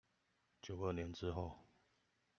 [0.63, 1.59] 九二年之後